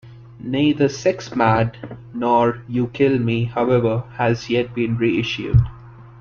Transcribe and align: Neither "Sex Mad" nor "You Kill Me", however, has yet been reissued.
Neither 0.43 0.89
"Sex 0.89 1.35
Mad" 1.35 1.77
nor 2.11 2.63
"You 2.67 2.87
Kill 2.87 3.19
Me", 3.19 3.43
however, 3.43 4.03
has 4.15 4.49
yet 4.49 4.73
been 4.73 4.97
reissued. 4.97 5.59